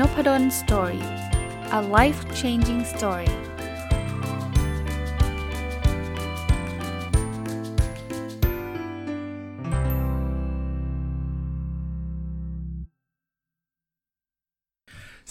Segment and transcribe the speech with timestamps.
[0.00, 1.04] Nopadol Story
[1.78, 3.32] a life changing story ส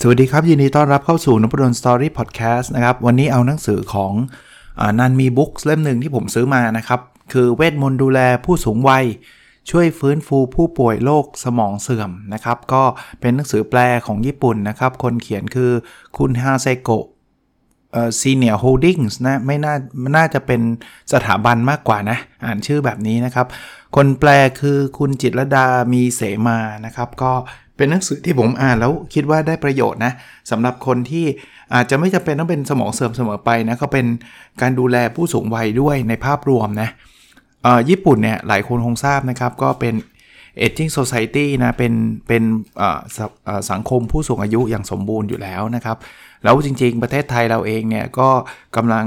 [0.08, 7.00] วัสดีครับ ยินดีต้อนรับเข้าสู่นพดล Story พอดแคสต์นะครับ วันนี้เอาหนังสือของนานมีบุ๊คส์เล่มหนึ่งที่ผมซื้อมานะครับ
[7.34, 9.06] คือเวทมนต์ดูแลผู้สูงวัย
[9.70, 12.84] ช่วยฟื้นฟูผู้ป่วยโรคสมองเสื่อมนะครับ ก็
[13.22, 15.72] เป็นหนังสือแปลของญี่ปุ่นนะครับ คนเขียนคือ
[16.18, 17.06] คุณฮาเซโกะ
[17.92, 19.76] เอ่อ Senior Holdings นะไม่น่า
[20.16, 20.62] น่าจะเป็น
[21.14, 23.48] สถาบันมากกว่านะ อ่านชื่อแบบนี้นะครับ
[23.96, 24.30] คนแปล
[24.60, 27.32] คือคุณจิตรดามีเสมานะครับ ก็
[27.78, 30.14] เป็นหนังสือที่ผมอ่านแล้วคิดว่าได้ประโยชน์นะ
[30.52, 31.26] สำหรับคนที่
[31.74, 34.06] อาจจะไม่จำเป็นต้องเป็นสมองเสื่อมเสมอไปนะเขาเป็น
[34.62, 36.90] การดูแลผู้สูงวัยด้วยในภาพรวมนะ
[37.90, 39.94] ญี่ปุ่นเนี่ยหลายคนคงทราบนะครับ ก็เป็น
[40.66, 41.94] aging society นะ เป็น
[42.28, 42.44] เป็น
[43.72, 45.98] สังคมผู้สูงอายุอย่างสมบูรณ์อยู่แล้วนะครับ
[46.44, 48.30] แล้วจริงๆ ประเทศไทยเราเองเนี่ยก็
[48.76, 49.06] กำลัง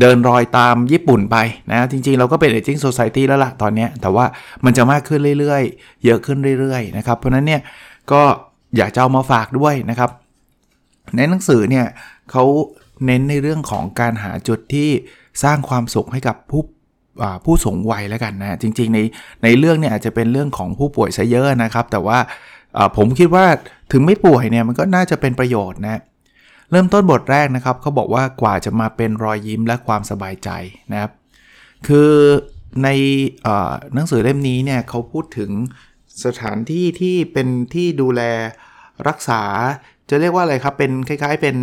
[0.00, 1.36] เดินรอยตามญี่ปุ่นไป
[1.70, 4.24] นะ จริงๆ เราก็เป็น aging society แล้วล่ะตอนนี้ แต่ว่า
[4.64, 7.60] มันจะมากขึ้นเรื่อยๆ เยอะขึ้นเรื่อยๆ นะครับ เพราะนั้นเนี่ย
[8.12, 8.22] ก็
[8.76, 10.10] อยากจะเอามาฝากด้วยนะครับ
[11.16, 11.86] ในหนังสือเนี่ย
[12.30, 12.44] เขา
[13.06, 14.88] เน้นในเรื่องของการหาจุดที่
[15.42, 16.62] สร้างความสุขให้กับผู้
[17.44, 18.98] ผู้สูงวัยแล้วกันนะจริง ๆ ใน
[19.44, 22.18] ในเรื่องเนี่ยอาจจะเป็นเรื่องของผู้ป่วยซะเยอะนะครับ แต่ว่า
[22.96, 23.44] ผมคิดว่า
[23.92, 26.00] ถึงไม่ป่วยเนี่ยมันก็น่าจะเป็นประโยชน์นะ
[26.70, 30.50] เริ่มต้นบทแรกนะครับเขาบอกว่ากว่าจะมาเป็นรอยยิ้มและความสบายใจ
[30.92, 31.12] นะครับ
[31.88, 32.10] คือ
[32.84, 32.88] ใน
[33.94, 35.50] หนังสือเล่มนี้เนี่ยเขาพูดถึง
[36.24, 38.22] สถานที่ที่เป็นที่ดูแล
[39.08, 39.42] รักษา
[40.10, 41.56] จะเรียกว่าอะไรครับเป็นคล้ายๆเป็น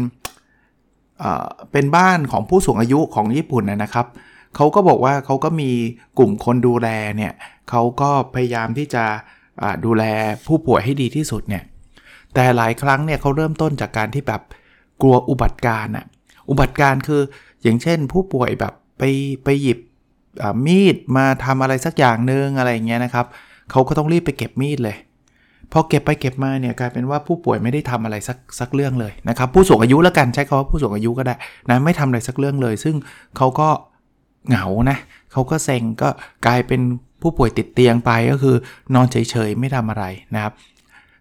[1.71, 5.71] เป็นบ้านของผู้สูงอายุของญี่ปุ่นนะครับเขาก็บอกว่าเขาก็มี
[6.17, 7.33] กลุ่มคนดูแลเนี่ย
[7.69, 9.03] เขาก็พยายามที่จะ
[9.85, 10.03] ดูแล
[10.47, 11.63] ผู้ป่วยให้ดีที่สุดเนี่ย
[12.33, 14.41] แต่หลายครั้งเนี่ยเขาเริ่มต้นจากการที่แบบ
[15.01, 16.05] กลัวอุบัติการอะ
[16.49, 17.21] อุบัติการคือ
[17.63, 19.03] อย่างเช่น ผู้ป่วยแบบไป
[19.43, 19.79] ไปหยิบ
[20.65, 23.25] มีดมาทำอะไรสักอย่างหนึ่งอะไรเงี้ยนะครับ
[23.71, 24.97] เขาก็ต้องรีบไปเก็บมีดเลย
[25.71, 31.35] พอเก็บไปเก็บมาเนี่ยกลายเป็นว่าผู้ป่วยไม่ได้ทำอะไรสักสักเรื่องเลยนะครับผู้สูงอายุแล้วกันใช้คำว่าผู้สูงอายุก็ได้
[31.69, 32.95] นะไม่ทำอะไรสักเรื่องเลย ซึ่ง
[33.37, 33.69] เขาก็
[34.47, 34.97] เหงานะ
[35.31, 36.09] เขาก็เซ็งก็
[36.45, 36.81] กลายเป็น
[37.21, 38.55] ผู้ป่วยติดเตียงไปก็คือ
[38.93, 40.05] นอนเฉยๆไม่ทำอะไร
[40.35, 40.53] นะครับ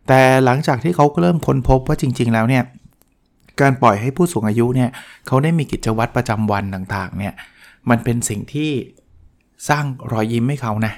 [0.09, 2.65] แต่หลังจากที่เขาเริ่มค้นพบว่าจริง ๆ แล้วเนี่ย
[3.61, 4.91] การปล่อยให้ผู้สูงอายุเนี่ย
[5.27, 7.35] เขาได้มีกิจวัตรประจำวันต่างๆเนี่ย
[7.91, 8.71] มันเป็นสิ่งที่
[9.69, 10.95] สร้างรอยยิ้มให้เขานะ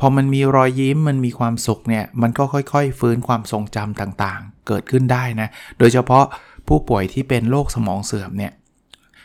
[0.00, 5.48] พอมันมีรอยยิ้มมันมีความสุขเนี่ยมันก็ค่อยๆ ฟื้นความทรงจำต่างๆ เกิดขึ้นได้นะ
[5.78, 6.24] โดยเฉพาะ
[6.68, 8.52] ผู้ป่วยที่เป็นโรคสมองเสื่อมเนี่ย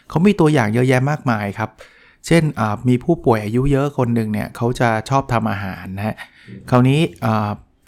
[0.09, 1.69] เขามีตัวอย่างเยอะแยะมากมายครับ
[2.27, 2.43] เช่น
[2.87, 6.15] มีผู้ป่วยอายุเยอะคนหนึ่งเนี่ยเขาจะชอบทำอาหารนะฮะ
[6.69, 6.99] คราวนี้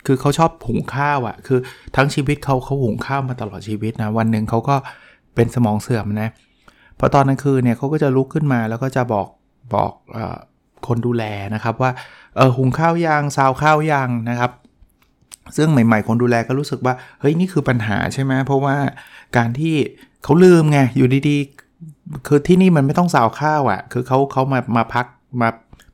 [0.06, 1.60] คือเขาชอบหุงข้าวอะ่ะคือ
[1.96, 4.76] ทั้งชีวิตเขาเขาหุงข้าวมาตลอดชีวิตนะวันหนึ่งเขาก็
[5.36, 6.30] เป็นสมองเสื่อมนะ
[7.00, 9.28] พอตอนกลางคืนเนี่ยเขาก็จะลุกขึ้นมาแล้วก็จะบอก
[9.74, 10.20] บอกอ
[10.88, 11.24] คนดูแล
[11.56, 11.92] นะครับว่า
[12.36, 14.52] เออหุงข้าวยางซาวข้าวยางนะครับ
[15.58, 18.76] ซึ่งใหม่ ๆ คนดูแลก็รู้สึกว่าเฮ้ยนี่คือปัญหาใช่ไหมเพราะว่า
[19.38, 19.76] การที่
[20.24, 21.67] เขาลืมไงอยู่ดีๆ
[22.28, 25.06] คือที่นี่มันไม่ต้องสาวข้าวอะ่ะ คือเขาเขามามาพัก
[25.42, 25.50] มา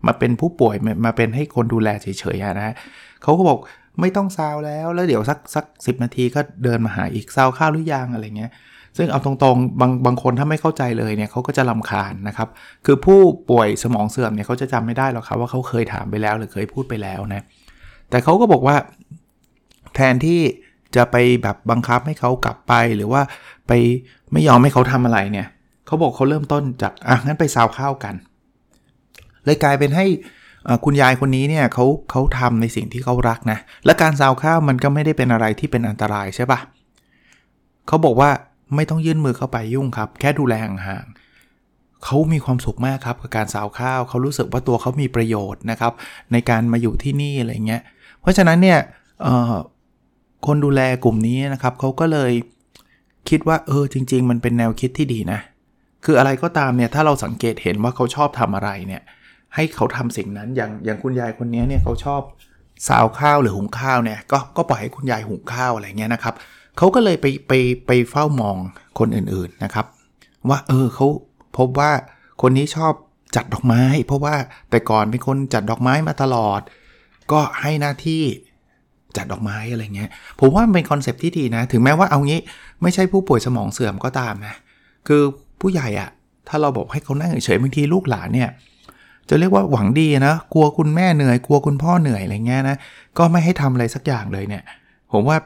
[0.05, 0.75] มาเป็นผู้ป่วย
[1.05, 2.75] มาเป็นให้คนดูแลเฉยๆนะ
[3.23, 3.59] เขาก็บอก
[4.01, 8.51] ไม่ต้องซาวแล้วแล้วเดี๋ยวสักสักสินาทีก็เดินมาหาอีกซาวข้าวหรือยังอะไรเงี้ย
[8.97, 12.49] ซึ่งเอาตรงๆบางบางคนถ้าไม่เข้าใจเลยเนี่ยเขาก็จะลำคาญนะครับ
[12.85, 13.19] คือผู้
[13.51, 17.43] ป่วยสมองเสื่อมเนี่ยเขาจะจำไม่ได้หรอกครับว่าเขาเคยถามไปแล้วหรือเคยพูดไปแล้วนะ
[18.09, 18.75] แต่เขาก็บอกว่า
[19.95, 20.39] แทนที่
[20.95, 23.21] จะไปแบบบังคับให้เขากลับไปหรือว่า
[23.67, 23.71] ไป
[24.33, 25.47] ไม่ยอมให้เขาทำอะไรเนี่ย
[25.85, 28.15] เขาบอกเขาเริ่มต้นจากอะงั้นไปซาวข้าวกัน
[29.45, 30.05] เลยกลายเป็นให้
[30.85, 36.59] คุณยายคนนี้เนี่ยเขาเขาทำในสิ่งที่เขารักนะ และการซาวข้าวมันก็ไม่ได้เป็นอะไรที่เป็นอันตรายใช่ปะ
[37.87, 38.29] เขาบอกว่า
[38.75, 45.93] ไม่ต้องยื่นมือเข้าไปยุ่งครับ แค่ดูแลห่างๆเขามีความสุขมากครับกับการซาวข้าวเขารู้สึกว่าตัวเขามีประโยชน์นะครับ
[46.31, 47.81] ในการมาอยู่ที่นี่อะไรเงี้ย
[48.21, 48.79] เพราะฉะนั้นเนี่ย
[50.45, 52.31] คนดูแลกลุ่มนี้นะครับเขาก็เลย
[53.29, 55.39] คิดว่าเออจริง ๆ มันเป็นแนวคิดที่ดีนะ
[56.03, 59.01] คืออะไรก็ตามเนี่ยถ้าเราสังเกตเห็นว่าเขาชอบทำอะไรเนี่ย
[59.55, 62.21] ให้เขาทำสิ่งนั้นอย่างอย่างคุณยายคนนี้เนี่ยเขาชอบ
[62.87, 66.33] สาวข้าวหรือหุงข้าวเนี่ยก็ก็ปล่อยให้คุณยายหุงข้าวอะไรเงี้ยนะครับ
[66.77, 67.53] เขาก็เลยไปไป
[67.87, 68.57] ไปเฝ้ามอง
[68.99, 69.85] คนอื่นๆนะครับ
[70.49, 71.07] ว่าเออเขา
[71.57, 71.91] พบว่า
[72.41, 72.93] คนนี้ชอบ
[73.35, 74.35] จัดดอกไม้ เพราะว่า
[74.69, 76.61] แต่ก่อนเป็นคนจัดดอกไม้มาตลอด
[77.31, 78.23] ก็ให้หน้าที่
[79.17, 80.09] จัดดอกไม้อะไรเงี้ย
[80.39, 82.39] ผมว่ามันเป็น concept ที่ดีนะ ถึงแม้ว่าเอางี้
[82.81, 84.55] ไม่ใช่ผู้ป่วยสมองเสื่อมก็ตามนะ
[85.07, 85.23] คือ
[85.63, 86.09] ผู้ใหญ่อะ
[86.47, 88.49] ถ้าเราบอกให้เขานั่งเฉยบางทีลูกหลานเนี่ย
[89.29, 92.77] จะเรียกว่าหวังดีนะกลัวคุณแม่เหนื่อยกลัวคุณพ่อเหนื่อยอะไรเงี้ยนะ
[93.17, 94.63] ก็ไม่ให้ทำอะไรสักอย่างเลยเนี่ย
[95.11, 95.37] ผมว่า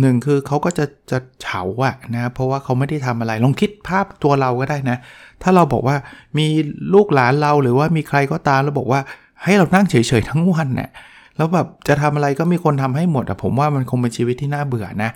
[0.00, 4.96] หนึ่งคือเขาก็จะจะเฉาอะนะเพราะว่าเขาไม่ได้ทำอะไรลองคิดภาพตัวเราก็ได้นะ
[5.42, 5.96] ถ้าเราบอกว่า
[6.38, 6.46] มี
[6.94, 9.00] ลูกหลานเราหรือว่ามีใครก็ตามแล้วบอกว่า
[9.44, 10.90] ให้เรานั่งเฉยๆทั้งวันเนี่ย
[11.36, 15.10] แล้วแบบจะทำอะไรก็มีคนทำให้หมดอะผมว่ามันคงเป็นชีวิตที่น่าเบื่อนะ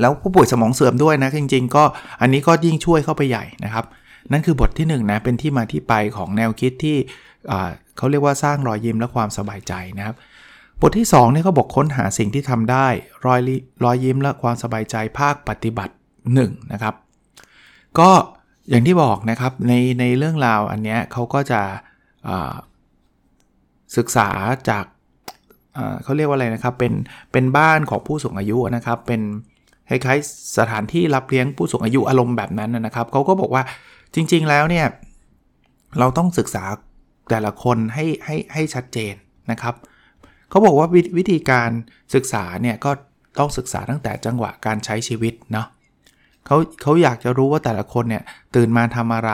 [0.00, 1.84] แล้วผู้ป่วยสมองเสื่อมด้วยนะ จริง ๆ ก็
[2.20, 3.84] อันนี้ก็ยิ่งช่วยเข้าไปใหญ่นะครับ
[4.32, 6.96] นั่นคือบทที่1นนะเป็นที่มาที่ไปของแนวคิดที่
[7.96, 10.16] เขาเรียกว่าสร้างรอยยิ้มและความสบายใจนะครับ
[10.80, 12.86] บทที่2เนี่ยเขาบอกค้นหาสิ่งที่ทำได้
[13.26, 13.40] รอย
[13.84, 15.94] รอยยิ้มและความสบายใจภาคปฏิบัติ
[16.32, 16.94] 1นะครับ
[17.98, 18.10] ก็
[18.70, 21.60] อย่างที่บอกนะครับในในเรื่องราวอันเนี้ยเขาก็จะ
[23.96, 24.28] ศึกษา
[24.68, 24.84] จาก
[26.02, 26.92] เขาเรียกว่าอะไรนะครับเป็น
[27.32, 29.20] เป็นบ้านของผู้สูงอายุนะครับเป็น
[29.88, 33.62] คล้ายๆสถานที่รับเลี้ยงผู้สูงอายุอารมณ์แบบนั้นนะครับเขาก็บอกว่า
[34.14, 34.86] จริง ๆ แล้วเนี่ย
[35.98, 36.64] เราต้องศึกษา
[37.30, 39.14] แต่ละคนให้ให้ให้ชัดเจน
[39.50, 39.74] นะครับ
[40.50, 40.88] เขาบอกว่า
[41.18, 41.70] วิธีการ
[42.14, 42.90] ศึกษาเนี่ยก็
[43.38, 45.66] ต้องศึกษาตั้งแต่จังหวะการใช้ชีวิตเนาะ
[46.46, 48.22] เขาเขาอยากจะรู้ว่าแต่ละคนเนี่ย
[48.56, 49.32] ตื่นมาทำอะไร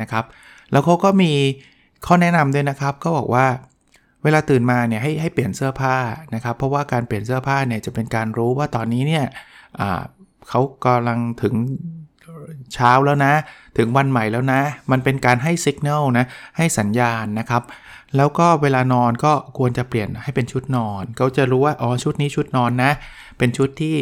[0.00, 0.24] นะครับ
[0.72, 1.32] แล้วเขาก็มี
[2.06, 3.46] ข้อแนะนำด้วยนะครับก็บอกว่า
[4.22, 5.96] เวลาตื่นมาเนี่ยให้ให้เปลี่ยนเสื้อผ้า
[6.34, 9.24] นะครับ เพราะว่าการเปลี่ยนเสื้อผ้าเนี่ยจะเป็นการรู้ว่าตอนนี้เนี่ย
[10.48, 11.54] เขากำลังถึง
[12.74, 13.32] เช้าแล้วนะ
[13.78, 14.60] ถึงวันใหม่แล้วนะ
[14.90, 16.26] มันเป็นการให้สัญญาณนะ
[16.56, 17.62] ให้สัญญาณนะครับ
[18.16, 22.92] แล้วก็เวลานอนก็ควรจะเปลี่ยนให้เป็นชุดนอนเขาจะรู้ว่าอ๋อชุดนี้ชุดนอนนะ
[23.38, 23.96] เป็นชุดที่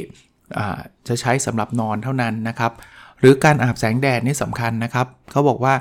[1.09, 2.73] จะใช้สำหรับนอนเท่านั้นนะครับ
[3.21, 5.75] หรือการอาบแสงแดดนี่สำคัญนะครับเขาบอกว่า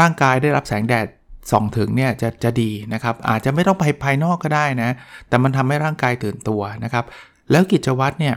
[0.00, 1.06] ร่างกายได้รับแสงแดด
[1.50, 4.90] ส่องถึงเนี่ยจะจะดีนะครับ อาจจะไม่ต้องไปภายนอกก็ได้นะ
[5.28, 7.04] แต่มันทำให้ร่างกายตื่นตัวนะครับ
[7.50, 8.34] แล้วกิจวัตรเนี่ย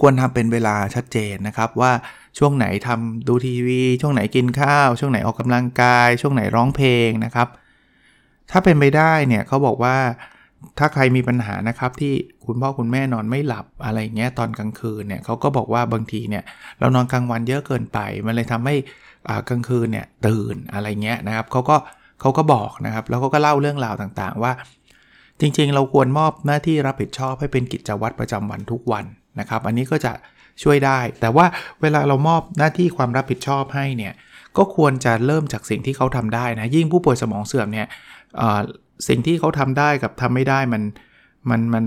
[0.00, 1.92] ควรทำเป็นเวลาชัดเจนนะครับว่า
[2.38, 7.48] ช่วงไหนทำดูทีวี ช่วงไหนกินข้าว ช่วงไหนออกกำลังกาย ช่วงไหนร้องเพลงนะครับ
[8.50, 9.96] ถ้าเป็นไปได้เนี่ยเขาบอกว่า
[10.78, 12.12] ถ้าใครมีปัญหานะครับที่
[12.46, 16.44] คุณพ่อคุณแม่นอนไม่หลับอะไรเงี้ยตอนกลางคืนเนี่ยเขาก็บอกว่าบางทีเนี่ย
[16.78, 18.74] เรานอนกลางวันเยอะเกินไป มันเลยทำให้
[19.48, 21.76] กลางคืนเนี่ยตื่นอะไรเงี้ยนะครับเขาก็
[22.20, 24.52] เขาก็บอกนะครับ แล้วเขาก็เล่าเรื่องราวต่างๆ ว่า
[25.40, 29.04] จริงๆ เราควรมอบหน้าที่รับผิดชอบให้เป็นกิจวัตรประจำวันทุกวัน
[29.40, 30.12] นะครับ อันนี้ก็จะ
[30.62, 31.46] ช่วยได้ แต่ว่า
[31.80, 34.12] เวลาเรามอบหน้าที่ความรับผิดชอบให้เนี่ย
[34.56, 37.86] ก็ควรจะเริ่มจากสิ่งที่เขาทำได้นะ ยิ่งผู้ป่วยสมองเสื่อมเนี่ย
[39.08, 40.82] สิ่งที่เขาทำได้กับทำไม่ได้มัน
[41.50, 41.84] มันมัน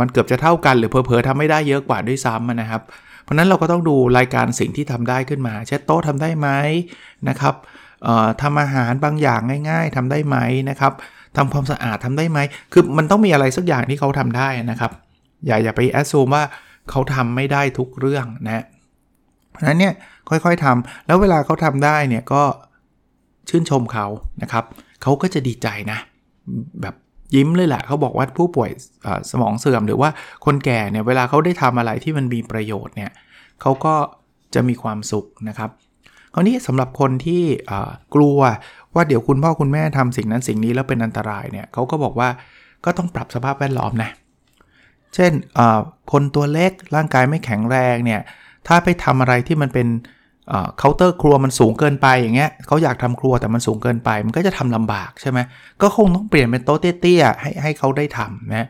[0.00, 2.82] มันเกือบจะเท่ากันหรือเพอๆทำไม่ได้เยอะกว่าด้วยซ้ำนะครับ
[3.22, 6.48] เพราะนั้นเราก็ต้องดูรายการสิ่งที่ทำได้ขึ้นมาเช็ดโต๊ะทำได้ไหม
[7.28, 7.54] นะครับ
[8.42, 10.36] ทำอาหารบางอย่างง่าย ๆทำได้ไหม
[10.70, 10.92] นะครับ
[11.36, 12.38] ทำความสะอาดทำได้ไหม
[12.72, 14.92] คือมันต้องมีอะไรสักอย่างที่เขาทำได้นะครับ
[15.46, 16.44] อย่าอย่าไปแอดซูมว่า
[16.90, 18.64] เขาทำไม่ได้ทุกเรื่องนะ
[19.50, 19.94] เพราะนั้นเนี่ย
[20.28, 22.42] ค่อยๆทำแล้วเวลาเขาทำได้เนี่ยก็
[23.48, 24.06] ชื่นชมเขา
[24.42, 24.64] นะครับ
[25.02, 25.98] เขาก็จะดีใจนะ
[26.82, 26.94] แบบ
[27.34, 28.70] ยิ้มเลยแหละเขาบอกว่าผู้ป่วย
[29.30, 30.10] สมองเสื่อมหรือว่า
[30.44, 33.10] คนแก่เนี่ยเวลาเขาได้ทำอะไรที่มันมีประโยชน์เนี่ย
[33.60, 33.94] เขาก็
[34.54, 35.70] จะมีความสุขนะครับ
[36.34, 37.42] คราวนี้สำหรับคนที่
[38.14, 38.38] กลัว
[38.94, 42.28] ว่าเดี๋ยวคุณพ่อคุณแม่ทำสิ่งนั้นสิ่งนี้แล้วเป็นอันตรายเนี่ยเขาก็บอกว่า
[42.84, 44.10] ก็ต้องปรับสภาพแวดล้อมนะ
[45.14, 45.32] เช่น
[46.12, 48.20] คนตัวเล็กร่างกายไม่แข็งแรงเนี่ย
[48.68, 49.88] ถ้าไปทำอะไรที่มันเป็น
[50.78, 55.38] เคาน์เตอร์ครัวมันสูงเกินไปอย่างเงี้ยเขาอยากทำครัวแต่มันสูงเกินไป มันก็จะทำลำบากใช่ไหม
[55.82, 58.68] ก็คงต้องเปลี่ยนเป็นโต๊ะเตี้ยๆให้ให้เขาได้ทำนะ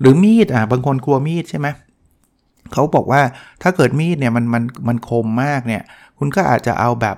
[0.00, 1.68] หรือมีดอะบางคนกลัวมีดใช่ไหม
[2.72, 3.22] เขาบอกว่า
[3.62, 5.82] ถ้าเกิดมีดเนี่ยมันมันมันคมมากเนี่ย
[6.18, 7.16] คุณก็อาจจะเอาแบบ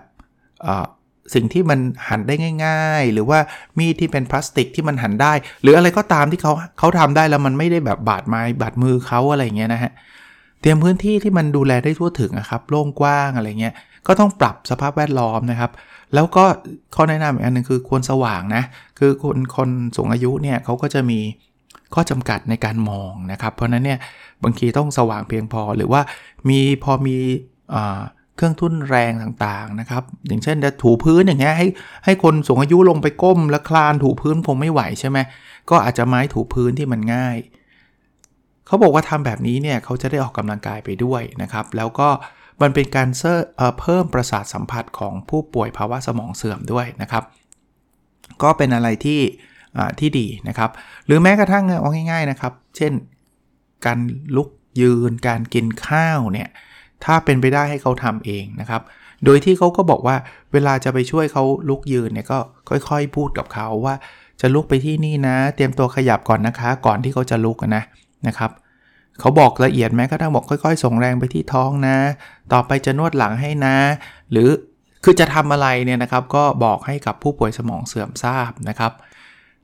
[1.34, 1.78] สิ่งที่มัน
[2.08, 3.38] หันได้ง่าย ๆ หรือว่า
[3.78, 9.92] มีดที่เป็นพลาสติกที่มันหันได้ หรืออะไรก็ตามที่เขาเขาทำได้แล้วมันไม่ได้แบบบาดไม้บาดมือเขาอะไรเงี้ยนะฮะ
[10.60, 13.74] เตรียมพื้นที่ที่มันดูแลได้ทั่วถึงนะครับโล่งกว้างอะไรเงี้ย
[14.06, 15.70] ก็ต้องปรับสภาพแวดล้อมนะครับ
[16.14, 16.44] แล้วก็
[16.94, 18.62] ข้อแนะนำอีกอันหนึ่งคือควรสว่างนะ
[18.98, 21.20] คือคนคนสูงอายุเนี่ยเขาก็จะมี
[21.94, 23.98] ข้อจำกัดในการมองนะครับ เพราะนั้นเนี่ย
[24.42, 26.00] บางทีต้องสว่างเพียงพอหรือว่า
[26.48, 27.16] มีพอมี
[28.36, 31.68] เครื่องทุ่นแรงต่างๆนะครับ อย่างเช่นจะถูพื้นอย่างเงี้ยให้
[32.04, 35.18] ให้คนสูงอายุลงไปก้มและคลานถูพื้นคงไม่ไหวใช่ไหม
[35.70, 37.36] ก็อาจจะไม้ถูพื้นที่มันง่าย
[38.66, 42.08] เขาบอกว่าทำแบบนี้เนี่ยเขาจะได้ออกกำลังกายไปด้วยนะครับ แล้วก็
[42.62, 43.08] มันเป็นการ
[43.80, 47.24] เพิ่มประสาทสัมผัสของผู้ป่วยภาวะสมองเสื่อมด้วยนะครับ
[48.42, 49.20] ก็เป็นอะไรที่
[49.98, 50.70] ที่ดีนะครับ
[51.06, 52.92] หรือแม้กระทั่งเอาง่าย ๆนะครับ เช่น
[53.86, 53.98] การ
[54.36, 54.48] ลุก
[54.80, 56.48] ยืนการกินข้าวเนี่ย
[57.04, 58.82] ถ้าเป็นไปได้ให้เขาทำเองนะครับ
[59.25, 60.16] โดยที่เขาก็บอกว่า
[60.52, 63.94] เวลาจะไปช่วยเขาลุกยืนเนี่ยก็ค่อยๆ พูดกับเขาว่า
[64.40, 67.82] จะลุกไปที่นี่นะ เตรียมตัวขยับก่อนนะคะ ก่อนที่เขาจะลุกนะ
[68.26, 68.50] นะครับ
[69.20, 71.96] เขาบอกละเอียดแม้กระทั่งบอกค่อยๆ ส่งแรงไปที่ท้องนะ
[72.52, 73.76] ต่อไปจะนวดหลังให้นะ
[74.30, 74.49] หรือ
[75.04, 78.92] คือจะทำอะไรเนี่ยนะครับ ก็บอกให้กับผู้ป่วยสมองเสื่อมทราบนะครับ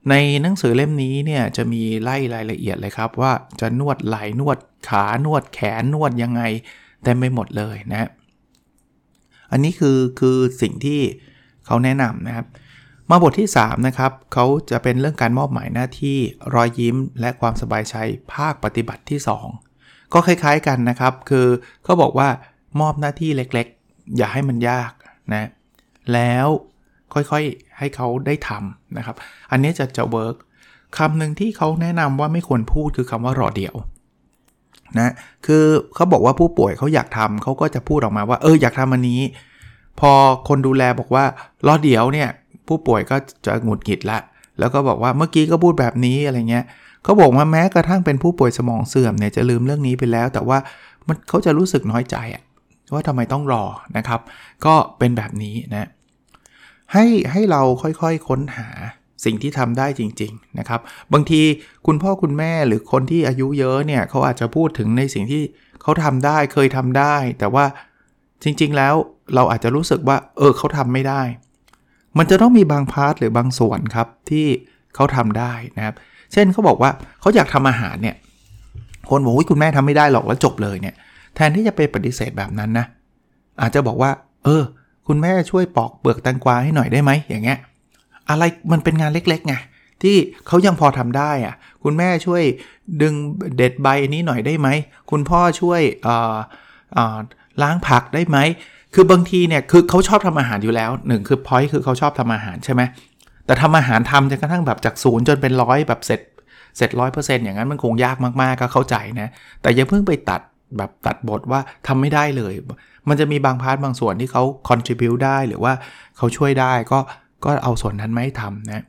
[0.09, 3.31] ในหนังสือเล่มนี้เนี่ยจะมีไล่รายละเอียดเลยครับว่า
[3.61, 4.57] จะนวดไหล่นวด
[4.89, 6.41] ขานวดแขนนวดยังไง
[7.03, 8.09] เต็มไปหมดเลยนะ
[9.51, 10.99] อันนี้คือคือสิ่งที่
[11.65, 12.45] เขาแนะนำนะครับ
[13.09, 16.17] มาบทที่3นะครับเขาจะเป็นเรื่องการมอบหมายหน้าที่
[16.55, 17.95] รอยยิ้ม และความสบายใจ
[18.33, 19.19] ภาคปฏิบัติที่
[19.65, 21.47] 2 ก็คล้ายๆกันนะครับ คือ
[21.83, 22.29] เขาบอกว่า
[22.79, 24.91] มอบหน้าที่เล็กๆ อย่าให้มันยาก
[25.33, 25.49] นะ
[26.13, 26.47] แล้ว
[27.13, 29.15] ค่อยๆให้เขาได้ทำนะครับ
[29.51, 30.35] อันนี้จะจะเวิร์ก
[30.97, 33.75] คำหนึ่งที่เขาแนะนำว่าไม่ควรพูดคือคำว่ารอเดียว
[34.99, 35.13] นะ
[35.45, 35.63] คือ
[35.95, 39.21] เขาบอกว่าผู้ป่วยเขาอยากทำเขาก็จะพูดออกมาว่าเอออยากทำอันนี้
[39.99, 40.11] พอ
[40.47, 41.23] คนดูแลบอกว่า
[41.67, 42.29] รอเดี๋ยวเนี่ย
[42.67, 44.19] ผู้ป่วยก็จะหงุดหงิดละ
[44.59, 46.65] แล้วก็บอกว่าเมื่อกี้ก็พูดแบบนี้อะไรเงี้ย
[47.03, 50.57] เขาบอกว่าแม้กระทั่งเป็นผู้ป่วยสมองเสื่อมเนี่ยจะลืมเรื่องนี้ไปแล้ว แต่ว่า
[51.07, 52.43] มันเขาจะรู้สึกน้อยใจอะ
[52.93, 53.63] ว่าทำไมต้องรอ
[53.97, 54.19] นะครับ
[54.65, 55.89] ก็เป็นแบบนี้นะ
[56.93, 58.69] ให้ให้เราค่อยๆคค้นหา
[59.25, 60.79] สิ่งที่ทำได้จริงๆนะครับ
[61.13, 61.41] บางที
[61.85, 65.43] คุณพ่อคุณแม่หรือคนที่อายุเยอะเนี่ยเขาอาจจะพูดถึงในสิ่งที่
[65.81, 67.65] เขาทำได้เคยทำได้ แต่ว่า
[68.43, 68.93] จริงๆแล้ว
[69.35, 71.21] เราอาจจะรู้สึกว่า เออเขาทำไม่ได้
[72.17, 74.45] มันจะต้องมีบางพาร์ทหรือบางส่วนครับที่
[74.95, 75.95] เขาทำได้นะครับ
[76.33, 78.15] เช่นเขาบอกว่าเขาอยากทำอาหารเนี่ย
[79.09, 80.95] คนบอกว่าคุณแม่ทำไม่ได้หรอกแล้วจบเลยเนี่ย
[81.35, 82.85] แทนที่จะไปปฏิเสธแบบนั้นนะ
[83.61, 84.11] อาจจะบอกว่า
[84.43, 84.63] เออ
[85.07, 87.57] คุณแม่ช่วยปอกเปลือกแตงกวาให้หน่อยได้ไหมอย่างเงี้ย
[88.29, 89.55] อะไรมันเป็นงานเล็กๆไง
[90.03, 90.15] ที่
[90.47, 92.43] เขายังพอทำได้อะคุณแม่ช่วย
[93.01, 93.13] ดึง
[93.57, 94.67] เด็ดใบนี้หน่อยได้ไหม
[95.11, 95.81] คุณพ่อช่วย
[97.61, 98.37] ล้างผักได้ไหม
[98.93, 102.81] คือบางทีเนี่ยคือเขาชอบทำอาหารอยู่แล้วหนึ่งคือพอยคือเขาชอบทำอาหารใช่ไหม
[103.45, 106.21] แต่ทำอาหารทำจนกระทั่งแบบจากศูนย์จนเป็นร้อยแบบเสร็จ
[106.77, 109.29] เสร็จร้อยเปอร์เซ็นต์อย่างนั้นมันคงยากมากๆก็เข้าใจนะ
[109.61, 110.41] แต่อย่าเพิ่งไปตัด
[110.77, 112.53] แบบตัดบทว่าทำไม่ได้เลย
[113.09, 115.73] มันจะมีบางพาร์ทบางส่วนที่เขา contribu ได้หรือว่า
[116.17, 116.99] เขาช่วยได้ก็
[117.43, 118.83] ก็เอาส่วนนั้นไม่ทำนะ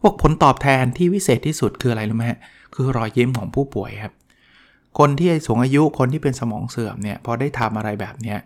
[0.00, 2.40] พวกผลตอบแทนที่วิเศษที่สุดคืออะไรรู้ไหมฮะ
[2.74, 4.12] คือรอยยิ้มของผู้ป่วยครับ
[4.98, 8.36] คนที่สูงอายุคนที่เป็นสมองเสื่อมเนี่ยพอได้ทำอะไรแบบนี้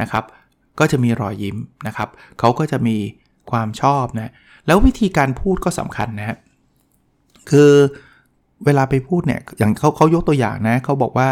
[0.00, 0.24] นะครับ
[0.78, 1.56] ก็จะมีรอยยิ้ม
[1.86, 2.96] นะครับ เขาก็จะมี
[3.50, 4.32] ความชอบนะ
[4.66, 6.36] แล้ววิธีการพูดก็สำคัญนะ
[7.50, 7.72] คือ
[8.64, 11.28] เวลาไปพูดเนี่ยอย่างเขาเขายกตัวอย่างนะเขาบอกว่า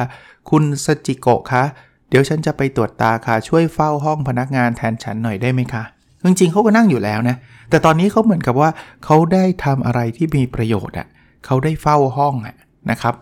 [0.50, 1.64] คุณสจิโกะคะ
[2.08, 5.82] เดี๋ยวฉันจะไปตรวจตาค่ะช่วยเฝ้าห้องพนักงานแทนฉันหน่อยได้ไหมคะ
[6.24, 7.36] จริงๆเขาก็นั่งอยู่แล้วนะ
[7.70, 8.70] แต่ตอนนี้เขาเหมือนกับว่า
[9.04, 11.08] เขาได้ทำอะไรที่มีประโยชน์อะ่ะ
[11.46, 12.56] เขาได้เฝ้าห้องอะ
[12.90, 13.14] นะครับ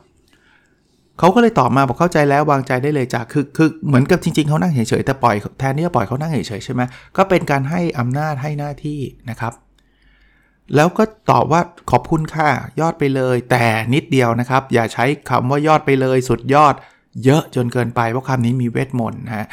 [1.19, 6.83] เขาก็เลยตอบมาบอกเข้าใจแล้ววางใจได้เลยจ้ะคือคือเหมือนกับจริงๆเขานั่งเฉยๆแต่ปล่อยแทนที่จะปล่อยเขานั่งเฉยๆใช่ไหม
[7.17, 9.01] ก็เป็นการให้อำนาจให้หน้าที่
[9.31, 9.53] นะครับ
[10.75, 12.49] แล้วก็ตอบว่าขอบคุณค่ะ
[12.81, 13.65] ยอดไปเลย แต่
[13.95, 16.75] นิดเดียวนะครับ อย่าใช้คำว่ายอดไปเลยสุดยอด
[17.25, 19.47] เยอะจนเกินไปเพราะคำนี้มีเวทมนต์นะฮะ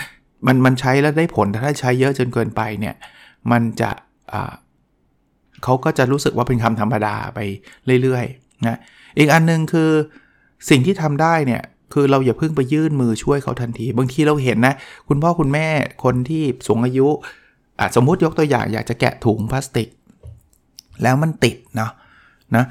[0.45, 2.95] มันมันใช้แล้วได้ผลแต่ถ้าใช้เยอะจนเกินไปเนี่ย
[3.51, 3.89] มันจะ
[5.63, 7.39] เขาก็จะรู้สึกว่าเป็นคำธรรมดาไป
[8.01, 8.79] เรื่อยๆนะ
[9.17, 9.91] อีกอันนึงคือ
[10.69, 11.61] สิ่งที่ทำได้เนี่ย
[11.93, 14.75] คือเราอย่าเพิ่งไปยื่นมือช่วยเขาทันที บางทีเราเห็นนะ
[15.09, 15.67] คุณพ่อคุณแม่
[16.03, 17.07] คนที่สูงอายุ
[17.79, 19.89] อสมมุติยกตัวอย่างอยากจะแกะถุงพลาสติก
[21.03, 21.91] แล้วมันติดเนาะ
[22.55, 22.65] นะ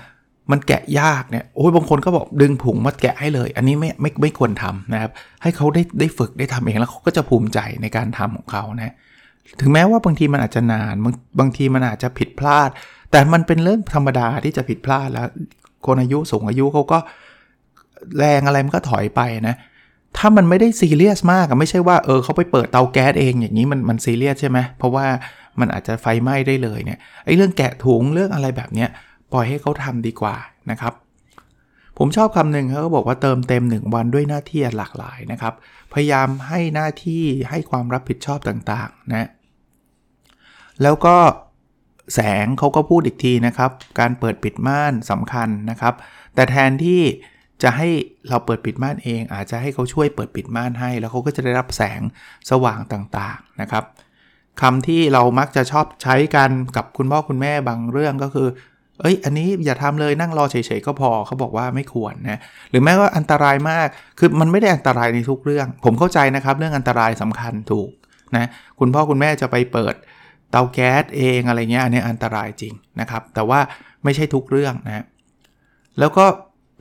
[0.50, 5.10] มันแกะยากเนี่ยโอ้ยบางคนก็บอกดึงผงมาแกะให้เลย อันนี้ไม่ไม่ไม่ควรทำนะครับ
[5.42, 8.94] ให้เขาได้ได้ฝึกได้ทำเองแล้วเขาก็จะภูมิใจในการทำของเขานะ
[9.60, 12.70] ถึงแม้ว่าบางทีมันอาจจะนานบางบางทีมันอาจจะผิดพลาด
[13.10, 15.28] แต่มันเป็นเรื่องธรรมดาที่จะผิดพลาดแล้ว
[15.86, 16.98] คนอายุสูงอายุเขาก็
[18.18, 19.56] แรงอะไรมันก็ถอยไปนะ
[20.16, 25.06] ถ้ามันไม่ได้ซีเรียสมากไม่ใช่ว่าเออเขาไปเปิดเตาแก๊สเองอย่างนี้มันมันซีเรียสใช่ไหมเพราะว่า
[25.60, 28.88] มันอาจจะไฟไหม้ได้เลยเนี่ยไอ้เรื่องแกะถุงเรื่องอะไรแบบเนี้ย
[29.32, 30.36] ปล่อยให้เขาทำดีกว่า
[30.70, 30.92] นะครับ
[31.98, 35.54] ผมชอบคำหนึ่งเขาบอกว่าเติมเต็ม 1 วันด้วยหน้าที่หลากหลายนะครับ
[35.92, 39.28] พยายามให้หน้าที่ให้ความรับผิดชอบต่างๆนะ
[40.82, 41.16] แล้วก็
[42.14, 45.94] แสงเขาก็พูดอีกทีนะครับ การเปิดปิดม่านสำคัญนะครับ
[46.34, 47.02] แต่แทนที่
[47.62, 47.88] จะให้
[48.28, 52.00] เราเปิดปิดม่านเอง อาจจะให้เขาช่วยเปิดปิดม่านให้ แล้วเขาก็จะได้รับแสง
[52.50, 53.84] สว่างต่างๆนะครับ
[54.60, 58.48] คำที่เรามักจะชอบใช้กันกับคุณพ่อคุณแม่บางเรื่องก็คือ
[59.00, 62.40] เอ้ย อันนี้อย่าทำเลยนั่งรอเฉยๆก็พอเขาบอกว่าไม่ควรนะ
[62.70, 63.88] หรือแม้ว่าอันตรายมาก
[64.18, 67.90] คือมันไม่ได้อันตรายในทุกเรื่อง ผมเข้าใจนะครับ เรื่องอันตรายสำคัญถูก
[68.36, 68.48] นะ
[68.80, 69.94] คุณพ่อคุณแม่จะไปเปิด
[70.54, 73.60] เตาแก๊สเองอะไรเงี้ยอันนี้อันตรายจริงนะครับ แต่ว่า
[74.04, 75.04] ไม่ใช่ทุกเรื่องนะ
[75.98, 76.24] แล้วก็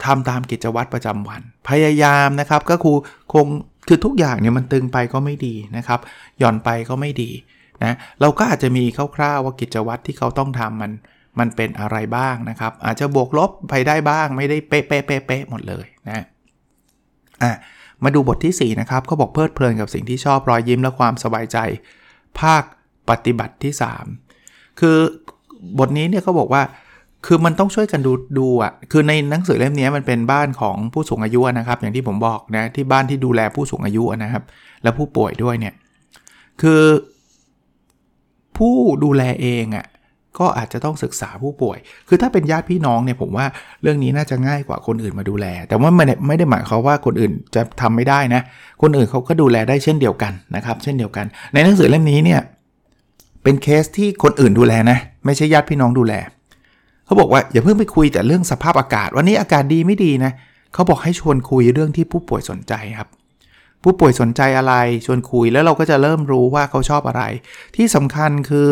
[0.05, 2.97] ทำตามกิจวัตรประจำวัน พยายามนะครับก็คือ
[3.33, 3.47] คง
[3.87, 5.99] คือทุกอย่างเนี่ยมันตึงไปก็ไม่ดีนะครับ
[6.39, 7.31] หย่อนไปก็ไม่ดี
[7.83, 8.83] นะเราก็อาจจะมี
[9.15, 10.91] คร่าวๆว่ากิจวัตรที่เขาต้องทำมัน
[11.39, 16.23] มันเป็นอะไรบ้างนะครับ อาจจะบวกลบไปได้บ้างไม่ได้เป๊ะเป๊ะเป๊ะหมดเลยนะ
[17.43, 17.53] อะ
[18.03, 21.57] มาดูบทที่ 4 นะครับเขาบอกเพลิดเพลินกับสิ่งที่ชอบรอยยิ้มและความสบายใจ
[22.39, 22.63] ภาค
[23.09, 23.73] ปฏิบัติที่
[24.25, 24.97] 3 คือ
[25.79, 26.63] บทนี้เนี่ยเขาบอกว่า
[27.25, 34.43] คือมันต้องช่วยกันดูดูอะ คือในหนังสือเล่มนี้มันเป็นบ้านของผู้สูงอายุนะครับ อย่างที่ผมบอกนะที่บ้านที่ดูแลผู้สูงอายุนะครับ
[34.83, 35.73] และผู้ป่วยด้วยเนี่ย
[36.61, 36.81] คือ
[38.57, 39.85] ผู้ดูแลเองอะ
[40.39, 43.45] ก็อาจจะต้องศึกษาผู้ป่วย คือถ้าเป็นญาติพี่น้องเนี่ยผมว่า
[43.81, 48.41] เรื่องนี้น่าจะง่ายกว่าคนอื่นมาดูแล แต่ว่าไม่ได้ไม่ได้หมายความว่าคนอื่นจะทำไม่ได้นะ
[48.81, 52.41] คนอื่นเขาก็ดูแลได้เช่นเดียวกันนะครับ เช่นเดียวกัน ในหนังสือเล่มนี้เนี่ย
[53.43, 56.13] เป็นเคสที่คนอื่นดูแลนะ ไม่ใช่ญาติพี่น้องดูแล
[57.05, 60.31] เขาบอกว่าอย่าเพิ่งไปคุยแต่เรื่องสภาพอากาศ วันนี้อากาศดีไม่ดีนะ
[60.73, 63.09] เขาบอกให้ชวนคุยเรื่องที่ผู้ป่วยสนใจครับ
[63.83, 64.73] ผู้ป่วยสนใจอะไร
[65.05, 67.23] ชวนคุยแล้วเราก็จะเริ่มรู้ว่าเขาชอบอะไร
[67.75, 68.67] ที่สำคัญคือ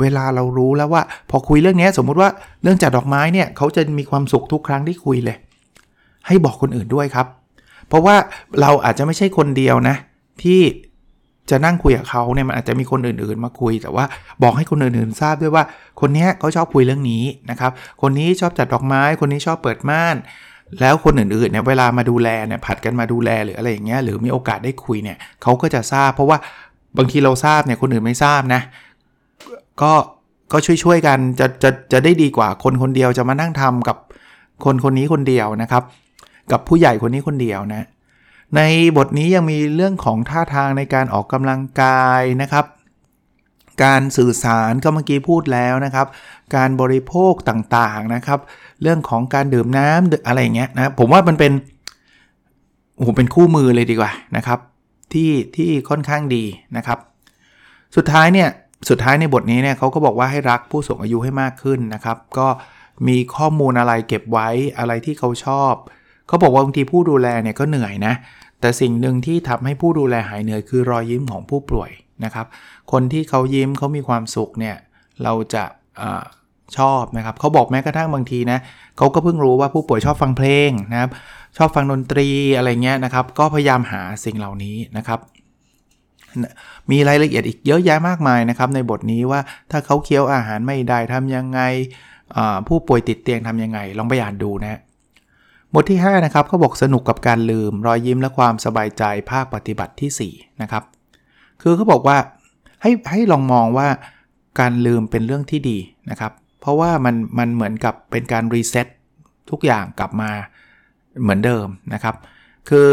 [0.00, 2.30] เวลาเรารู้แล้วว่า พอคุยเรื่องนี้สมมุติว่า
[2.62, 5.36] เรื่องจัดดอกไม้เนี่ยเขาจะมีความสุขทุกครั้งที่คุยเลย
[6.26, 7.26] ให้บอกคนอื่นด้วยครับ
[7.88, 8.16] เพราะว่า
[8.60, 9.96] เราอาจจะไม่ใช่คนเดียวนะ
[10.42, 10.60] ที่
[11.50, 14.04] จะนั่งคุยกับเขาเนี่ยมันอาจจะมีคนอื่นๆ มาคุย แต่ว่า
[14.42, 15.64] บอกให้คนอื่นๆ ทราบด้วยว่า
[16.00, 17.70] คนนี้เขาชอบคุยเรื่องนี้นะครับ
[18.02, 20.16] คนนี้ชอบจัดดอกไม้ คนนี้ชอบเปิดม่าน
[20.80, 26.38] แล้วคนอื่นๆเนี่ยเวลามาดูแลเนี่ยผัดกันมาดูแลหรืออะไรอย่างเงี้ยหรือมีโอกาสได้คุยเนี่ยเขาก็จะทราบ เพราะว่า
[26.98, 28.62] บางทีเราทราบเนี่ยคนอื่นไม่ทราบนะ
[29.82, 29.92] ก็
[30.52, 33.96] ก็ช่วยๆกันจะจะจะได้ดีกว่าคนคนเดียวจะมานั่งทำกับ
[34.64, 35.82] คนคนนี้คนเดียวนะครับ
[36.52, 37.86] กับผู้ใหญ่คนนี้คนเดียวนะ
[38.56, 38.60] ใน
[38.96, 42.66] บทนี้ยังมีเรื่องของท่าทางในการออกกำลังกายนะครับ
[43.84, 46.06] การสื่อสารก็เมื่อกี้พูดแล้วนะครับ
[46.56, 48.40] การบริโภคต่างๆนะครับ
[48.82, 51.52] เรื่องของการดื่มน้ำอะไรอย่างเงี้ยนะผมว่ามันเป็น
[52.96, 54.58] โอ้โหเป็นคู่มือเลยดีกว่านะครับ
[55.12, 56.44] ที่ที่ค่อนข้างดี
[56.76, 56.98] นะครับ
[57.96, 58.48] สุดท้ายเนี่ย
[58.88, 62.48] สุดท้ายในบทนี้เนี่ยเขาก็บอกว่าให้รักผู้สูงอายุให้มากขึ้นนะครับ ก็
[63.08, 65.74] มีข้อมูลอะไรเก็บไว้อะไรที่เขาชอบ
[66.26, 68.14] เขาบอกว่าบางทีผู้ดูแลเนี่ยก็เหนื่อยนะ
[68.62, 71.90] แต่สิ่งหนึ่งที่ทำให้ผู้ดูแลหายเหนื่อยคือรอยยิ้มของผู้ป่วย
[72.24, 72.46] นะครับ
[72.92, 74.76] คนที่เขายิ้มเขามีความสุขเนี่ย
[75.22, 75.64] เราจะ
[76.78, 78.58] ชอบนะครับเขาบอกแม้กระทั่งบางทีนะ
[78.98, 81.10] เขาก็เพิ่งรู้ว่าผู้ป่วยชอบฟังเพลงนะครับ
[81.56, 85.18] ชอบฟังดนตรีอะไรเงี้ยนะครับ ก็พยายามหาสิ่งเหล่านี้นะครับ
[86.90, 91.60] มีรายละเอียดอีกเยอะแยะมากมายนะครับ ในบทนี้ว่าถ้าเขาเคี้ยวอาหารไม่ได้ทำยังไง
[92.68, 94.80] ผู้ป่วยติดเตียงทำยังไง ลองไปอ่านดูนะ
[95.74, 100.82] บทที่5นะครับเขาบอกสนุกกับการลืม รอยยิ้มและความสบายใจภาคปฏิบัติที่4นะครับ
[101.62, 102.16] คือเขาบอกว่า
[102.82, 103.88] ให้ให้ลองมองว่า
[104.60, 105.78] การลืมเป็นเรื่องที่ดี
[106.10, 108.86] นะครับ เพราะว่ามันมันเหมือนกับเป็นการ reset
[109.50, 110.30] ทุกอย่างกลับมา
[111.22, 112.14] เหมือนเดิมนะครับ
[112.68, 112.88] คือ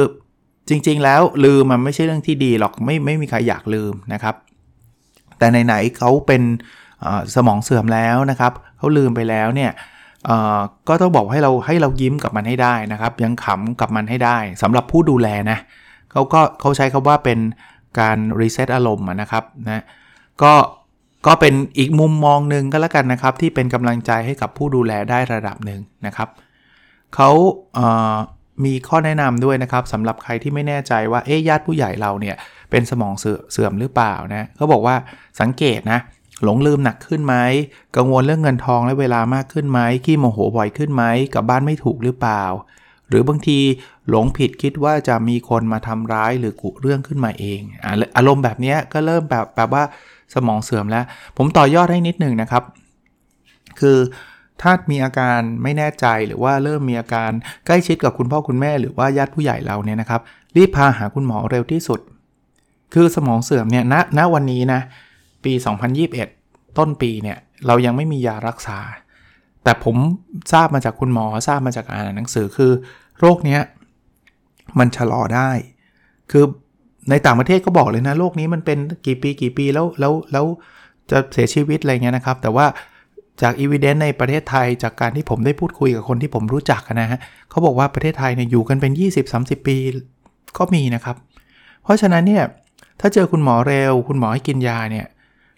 [0.69, 4.35] จริงๆแล้วลืมมันไม่ใช่เรื่องที่ดีหรอกไม่ไม่มีใครอยากลืมนะครับ
[5.37, 6.43] แต่ไหนๆเขาเป็น
[7.35, 9.71] สมองเสื่อมแล้วนะครับเขาลืมไปแล้วเนี่ย
[10.87, 15.59] ก็ต้องบอกให้เราให้เรายิ้มกับมันให้ได้นะครับ ยังขำกับมันให้ได้สำหรับผู้ดูแลนะ
[16.11, 17.39] เขาก็เขาใช้คาว่าเป็น
[17.99, 19.83] การรีเซ็ตอารมณ์นะครับนะ
[20.43, 20.53] ก็
[21.27, 26.29] ก็เป็นอีกมุมมองหนึ่งก็แล้วกันนะครับ ที่เป็นกำลังใจให้กับผู้ดูแลได้ระดับหนึ่งนะครับ
[27.15, 27.29] เขา
[28.65, 32.35] มีข้อแนะนำด้วยนะครับสำหรับใครที่ไม่แน่ใจว่าเอ๊ญาติผู้ใหญ่เราเนี่ย
[32.71, 34.95] เป็นสมองเสื่อมหรือเปล่านะเขาบอกว่า
[35.41, 35.99] สังเกตนะ
[36.43, 37.35] หลงลืมหนักขึ้นไหม
[37.95, 42.43] กังวลเรื่องเงินทองและเวลามากขึ้นไหมขี้โมโหบ่อยขึ้นไหมกับบ้านไม่ถูกหรือเปล่า
[43.09, 43.59] หรือบางที
[44.09, 47.61] หลงผิดคิดว่าจะมีคนมาทำร้ายหรือกุเรื่องขึ้นมาเอง
[48.17, 49.83] อารมณ์แบบนี้ก็เริ่มแบบแบบว่า
[50.33, 51.05] สมองเสื่อมแล้ว
[51.37, 52.63] ผมต่อยอดให้นิดหนึ่งนะครับ
[53.79, 53.97] คือ
[54.61, 57.31] ถ้ามีอาการไม่แน่ใจหรือว่าเริ่มมีอาการ
[57.65, 60.21] ใกล้ชิดกับคุณพ่อคุณแม่ หรือว่าญาติผู้ใหญ่เราเนี่ยนะครับ
[60.55, 61.99] รีบพาหาคุณหมอเร็วที่สุด
[62.93, 64.81] คือสมองเสื่อมเนี่ยณณวันนี้นะ
[65.43, 65.53] ปี
[66.15, 68.79] 2021 ต้นปีเนี่ยเรายังไม่มียารักษา
[69.63, 69.95] แต่ผม
[70.53, 72.71] ทราบมาจากคุณหมอทราบมาจากอ่านหนังสือคือ
[73.19, 73.61] โรคเนี้ย
[74.79, 75.51] มันชะลอได้
[76.31, 76.43] คือ
[77.09, 80.45] ในต่างประเทศก็บอกเลยนะโรคนี้มันเป็นกี่ปีกี่ปีแล้วแล้วแล้ว
[81.11, 82.65] จะเสียชีวิตอะไรเงี้ยนะครับ แต่ว่า
[83.41, 88.91] จากอีเวนต์ในประเทศไทยจากการที่ผมได้พูดคุยกับคนที่ผมรู้จักนะฮะเขาบอกว่าประเทศไทยเนี่ยอยู่กันเป็น
[89.29, 89.77] 20-30 ปี
[90.57, 91.15] ก็มีนะครับ
[91.83, 92.43] เพราะฉะนั้นเนี่ย
[92.99, 95.05] ถ้าเจอคุณหมอเร็ว คุณหมอให้กินยาเนี่ย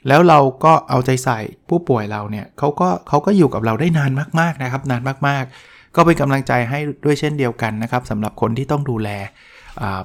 [0.07, 9.09] แล้วเราก็เอาใจใส่ผู้ป่วยเราเนี่ยเขาก็เขาก็อยู่กับเราได้นานมากๆนะครับ นานมากๆ ก็เป็นกำลังใจให้ด้วยเช่นเดียวกันนะครับสำหรับคนที่ต้องดูแล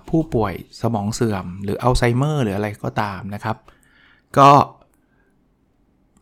[0.09, 3.57] ผู้ป่วยสมองเสื่อม หรืออัลไซเมอร์หรืออะไรก็ตามนะครับ
[4.39, 4.51] ก็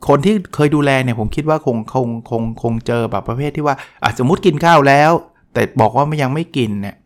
[0.08, 5.10] คนที่เคยดูแลเนี่ยผมคิดว่าคงคงคงคงเจอแบบประเภทที่ว่าอาจสมมติกินข้าวแล้ว
[5.54, 6.96] แต่บอกว่าไม่ยังไม่กินเนี่ย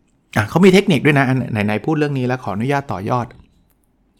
[0.49, 3.25] เขามีเทคนิคด้วยนะไหนไหนพูดเรื่องนี้แล้วขออนุญาตต่อยอด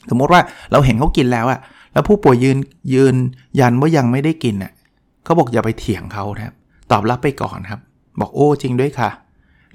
[0.09, 1.59] สมมติว่าเราเห็นเขากินแล้วอะ
[1.93, 2.57] แล้วผู้ป่วยยืน
[2.93, 3.15] ยืน
[3.59, 4.71] ยันว่ายังไม่ได้กินอะ
[5.23, 6.53] เขาบอกอย่าไปเถียงเขานะครับ
[6.91, 7.79] ตอบรับไปก่อนครับ
[8.19, 9.09] บอกโอ้จริงด้วยค่ะ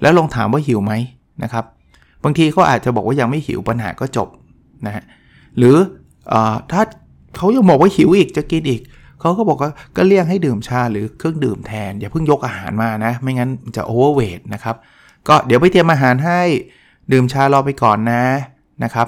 [0.01, 0.93] แล้วลองถามว่าหิวไหม
[1.43, 1.65] นะครับ
[2.23, 4.27] บางทีเขาอาจจะบอกว่ายังไม่หิวปัญหาก็จบ
[4.85, 5.03] นะฮะ
[5.57, 5.75] หรือ
[6.33, 6.35] อ
[6.71, 6.81] ถ้า
[7.35, 8.81] เขายังบอกว่าหิวอีกจะกินอีก
[9.19, 14.75] เขาก็บอกว่าก็เลี่ยงให้ดื่มชาหรือเครื่องดื่มแทน อย่าเพิ่งยกอาหารมานะ ไม่งั้นจะโอเวอร์เวทนะครับ
[15.27, 16.41] ก็เดี๋ยวไปเตรียมอาหารให้
[17.11, 18.23] ดื่มชารอไปก่อนนะ
[18.83, 19.07] นะครับ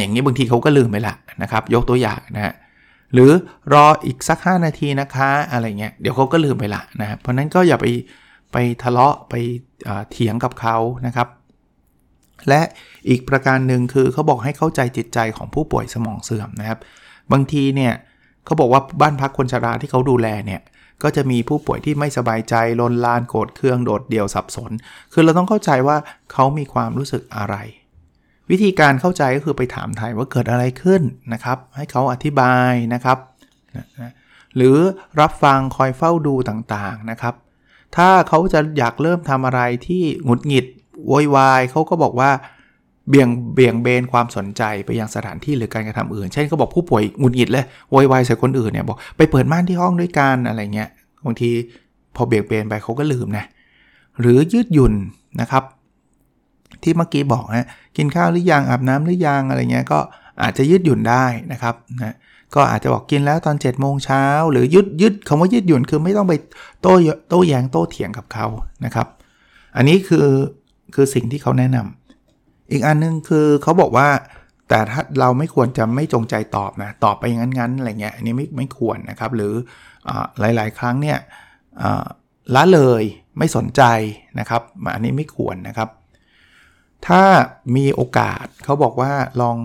[0.00, 2.54] อย่างนี้บางทีเขาก็ลืมไปละ นะครับ ยกตัวอย่างนะฮะ
[3.12, 3.30] หรือ
[3.72, 7.86] รออีกสัก 5 นาทีนะคะอะไรเงี้ยเดี๋ยวเขาก็ลืมไปละนะเพราะนั้นก็อย่าไป
[8.52, 9.34] ไปทะเลาะไป
[10.10, 11.28] เถียงกับเขานะครับ
[12.48, 12.60] และ
[13.08, 16.78] อีกประการหนึ่งคือเขาบอกให้เข้าใจจิตใจของผู้ป่วยสมองเสื่อมนะครับ
[17.32, 17.92] บางทีเนี่ย
[18.44, 20.60] เขาบอกว่าบ้านพักคนชราที่เขาดูแลเนี่ย
[21.02, 24.70] ก็จะมีผู้ป่วยที่ไม่สบายใจลนลานโกรธเคืองโดดเดี่ยวสับสน
[25.12, 25.96] คือเราต้องเข้าใจว่า
[26.32, 27.56] เขามีความรู้สึกอะไร
[28.50, 33.18] วิธีการเข้าใจก็คือไปถามไทยว่าเกิดอะไรขึ้นนะครับ ให้เขาอธิบายนะครับ
[34.56, 34.76] หรือ
[35.20, 37.34] รับฟังคอยเฝ้าดูต่างๆนะครับ
[37.96, 40.66] ถ้าเขาจะอยากเริ่มทำอะไรที่หงุดหงิด
[41.06, 42.30] โวยวายเขาก็บอกว่า
[43.08, 50.88] เบี่ยงเบี่ยงเบนความสนใจไปยังสถานที่หรือการกระทำอื่น เช่นเขาบอกผู้ป่วยหงุดหงิดเลยโวยวายใส่คนอื่นเนี่ยบอกไปเปิดม่านที่ห้องด้วยกันอะไรเงี้ย
[51.24, 51.50] บางที
[52.16, 53.44] พอเบี่ยงเบนไปเขาก็ลืมนะ
[54.20, 54.94] หรือยืดหยุ่น
[55.40, 55.62] นะครับ
[56.82, 59.98] ที่เมื่อกี้บอกนะกินข้าวหรือยังอาบน้ำหรือยังอะไรเงี้ยก็
[60.42, 62.14] อาจจะยืดหยุ่นได้นะครับนะ
[62.54, 66.34] ก็อาจจะบอกกินแล้วตอน7จ็ดโมงเช้าหรือยืดยืดคำว่ายืดหยุ่นคือไม่ต้องไป
[66.82, 66.94] โต้
[67.28, 68.46] โต้แยงโต้เถียงกับเขา
[68.84, 69.06] นะครับ
[69.76, 70.28] อันนี้คือ
[70.94, 74.08] คือสิ่งที่เขาแนะนำอีกอันนึงคือเขาบอกว่า
[74.68, 79.52] แต่ถ้าเราไม่ควรจะไม่จงใจตอบนะตอบไปงั้นๆอะไรเงี้ยอันนี้ไม่ไม่ควรนะครับ หรือ
[80.08, 81.18] อหลายๆ ครั้งเนี่ย
[82.54, 83.02] ละเลย
[83.38, 83.82] ไม่สนใจ
[84.40, 84.62] นะครับ
[84.94, 85.88] อันนี้ไม่ควรนะครับ
[87.06, 87.22] ถ้า
[87.76, 89.56] มีโอกาสเขาบอกว่าลอง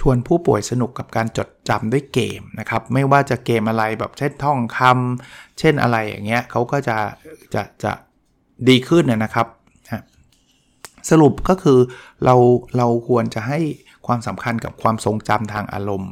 [0.00, 6.98] ชวนผู้ป่วยสนุกกับการจดจำด้วยเกมนะครับ ไม่ว่าจะเกมอะไรแบบเช่นท่องคำเช่นอะไรอย่างเงี้ยเขาก็จะ
[7.54, 7.92] จะจะ
[8.68, 9.46] ดีขึ้นนะครับ
[11.10, 11.78] สรุปก็คือ
[12.24, 12.34] เรา
[12.76, 13.58] เราควรจะให้
[14.06, 16.10] ความสำคัญกับความทรงจำทางอารมณ์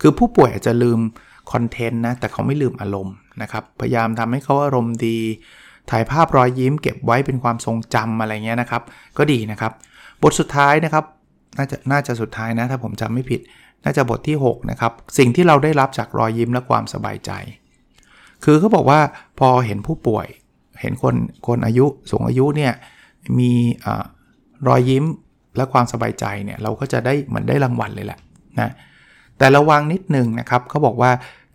[0.00, 1.00] คือผู้ป่วยอาจจะลืม
[1.52, 5.18] คอนเทนต์นะแต่เขาไม่ลืมอารมณ์นะครับ พยายามทำให้เขาอารมณ์ดี
[5.90, 8.82] ถ่ายภาพรอยยิ้มเก็บไว้เป็นความทรงจำอะไรเงี้ยนะครับ
[9.18, 9.72] ก็ดีนะครับ
[10.22, 11.04] บทสุดท้ายนะครับ
[11.58, 13.40] น่าจะน่าจะสุดท้ายนะถ้าผมจำไม่ผิด
[13.84, 17.30] น่าจะบทที่ 6 นะครับ สิ่งที่เราได้รับจากรอยยิ้มและความสบายใจ
[18.44, 19.00] คือเขาบอกว่า
[19.38, 20.26] พอเห็นผู้ป่วย
[20.80, 21.14] เห็นคน
[21.46, 22.72] คนอายุสูงอายุเนี่ย
[23.38, 23.52] มี
[24.68, 25.04] รอยยิ้ม
[25.56, 28.18] และความสบายใจเนี่ยเราก็จะได้เหมือนได้รางวัลเลยแหละ
[28.60, 28.72] นะ
[29.38, 31.10] แต่ระวังนิดนึงนะครับเขาบอกว่า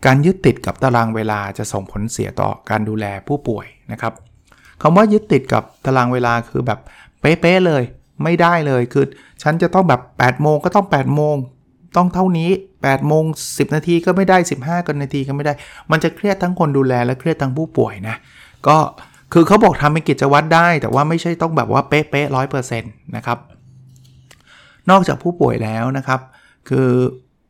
[0.06, 4.14] การยึดติดกับตารางเวลาจะส่งผลเสียต่อการดูแลผู้ป่วยนะครับ
[4.82, 6.80] คำว่ายึดติดกับตารางเวลาคือแบบ
[7.20, 7.84] เป๊ะๆเลย
[8.24, 9.06] ไม่ได้เลยคือ
[9.44, 11.36] ฉันจะต้องแบบ8โมงก็ต้อง8โมง
[11.98, 12.50] ต้องเท่านี้
[12.82, 15.54] 8โมง10นาทีก็ไม่ได้ 15กันนาทีก็ไม่ได้
[15.92, 18.16] มันจะเครียดทั้งคนดูแลและเครียดทั้งผู้ป่วยนะ
[18.68, 18.78] ก็
[19.34, 23.38] คือเขาบอกทำเป็นกิจวัตรได้ แต่ว่าไม่ใช่ต้องแบบว่าเป๊ะๆร้อยเปอร์เซ็นต์นะครับ
[24.90, 26.20] นอกจากผู้ป่วยแล้วนะครับ
[26.70, 26.88] คือ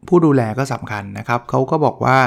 [0.08, 2.18] ผู้ดูแลก็สำคัญนะครับเขาก็บอกว่า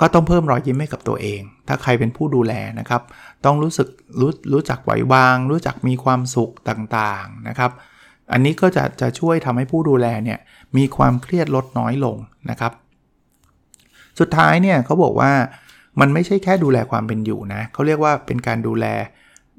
[0.00, 3.02] ก็ต้องเพิ่มรอยยิ้มให้กับตัวเอง ถ้าใครเป็นผู้ดูแลนะครับ
[3.44, 3.88] ต้องรู้สึก
[4.20, 7.70] รู้รู้จักไหววาง รู้จักมีความสุขต่างๆนะครับ
[8.32, 10.38] อันนี้ก็จะจะช่วยทำให้ผู้ดูแลเนี่ย
[10.76, 12.16] มีความเครียดลดน้อยลง
[12.50, 12.72] นะครับ
[14.18, 15.32] สุดท้ายเนี่ยเขาบอกว่า
[16.00, 18.86] มันไม่ใช่แค่ดูแลความเป็นอยู่นะเขาเรียกว่าเป็นการดูแล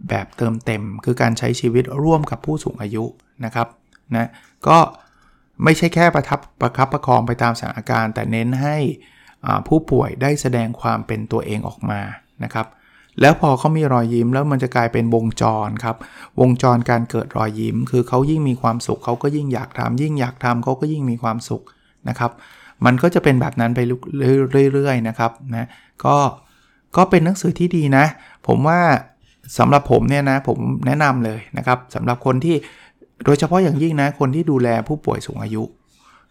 [0.09, 3.03] แบบเติมเต็ม คือการใช้ชีวิตร่วมกับผู้สูงอายุ
[3.45, 3.67] นะครับ
[4.15, 4.29] นะ
[4.67, 4.77] ก็
[5.63, 8.77] ไม่ใช่แค่ประทับประคับประคองไปตามสถานการณ์ แต่เน้นให้
[9.67, 12.01] ผู้ป่วยได้แสดงความเป็นตัวเองออกมา
[12.43, 12.67] นะครับ
[13.21, 15.95] แล้วพอเขามีรอยยิ้มแล้วมันจะกลายเป็นวงจรครับ
[16.39, 21.63] วงจรการเกิดรอยยิ้ม คือเขายิ่งมีความสุขเขาก็ยิ่งอยากทำยิ่งอยากทำเขาก็ยิ่งมีความสุข
[22.09, 22.31] นะครับ
[22.85, 23.79] มันก็จะเป็นแบบนั้นไป
[24.73, 25.67] เรื่อยๆนะครับนะ
[26.05, 26.15] ก็
[26.97, 28.05] ก็เป็นหนังสือที่ดีนะ
[28.47, 28.79] ผมว่า
[29.57, 32.55] สำหรับผมเนี่ยนะผมแนะนำเลยนะครับสำหรับคนที่
[33.25, 35.63] โดยเฉพาะอย่างยิ่งนะคนที่ดูแลผู้ป่วยสูงอายุ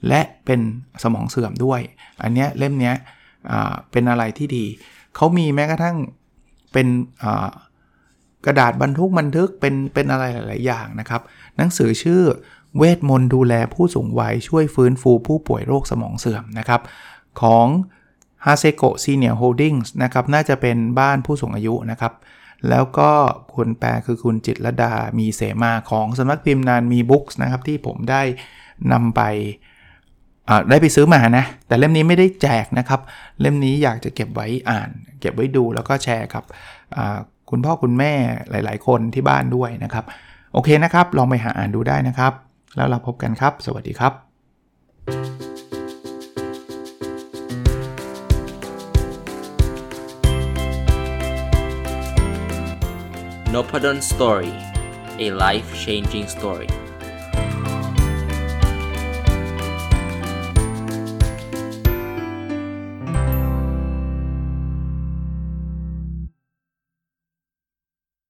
[0.09, 0.61] และเป็น
[1.03, 1.81] สมองเสื่อมด้วย
[2.23, 2.95] อันเนี้ยเล่มเนี้ย
[3.91, 4.65] เป็นอะไรที่ดี
[5.17, 5.97] เขามีแม้กระทั่ง
[6.73, 6.87] เป็น
[8.47, 11.23] กระดาษบรรทุกบันทึกเป็นเป็นอะไรหลาย ๆ อย่างนะครับ
[11.57, 12.23] หนังสือชื่อ
[12.79, 16.81] เวทมนต์ดูแลผู้สูงวัยช่วยฟื้นฟูผู้ป่วยโรคสมองเสื่อมนะครับ
[17.43, 17.67] ของ
[18.45, 22.13] ฮาเซโกะ Senior Holdings นะครับน่าจะเป็นบ้านผู้สูงอายุนะครับ
[22.69, 23.11] แล้วก็
[23.57, 28.23] คนแปลคือคุณจิตรดามีเสมาของสำนักพิมพ์นานมีบุ๊คส์นะครับ ที่ผมได้
[28.93, 29.23] นำไป
[30.71, 33.01] ได้ไปซื้อมานะ แต่เล่มนี้ไม่ได้แจกนะครับ
[33.41, 36.45] เล่มนี้อยากจะเก็บไว้อ่าน เก็บไว้ดูแล้วก็แชร์กับ
[37.51, 38.13] คุณพ่อคุณแม่
[38.51, 40.05] หลาย ๆ คนที่บ้านด้วยนะครับ
[40.53, 42.33] โอเคนะครับ ลองไปหาอ่านดูได้นะครับ
[42.77, 44.13] แล้วเราพบกันครับ สวัสดีครับ
[53.55, 54.53] n o p a d o n Story
[55.25, 56.71] a life changing story